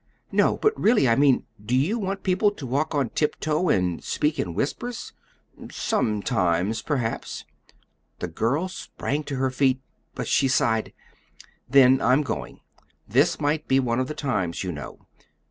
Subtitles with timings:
[0.31, 4.39] "No; but, really, I mean do you want people to walk on tiptoe and speak
[4.39, 5.13] in whispers?"
[5.69, 7.45] "Sometimes, perhaps."
[8.17, 9.79] The girl sprang to her feet
[10.15, 10.91] but she sighed.
[11.69, 12.61] "Then I'm going.
[13.07, 15.05] This might be one of the times, you know."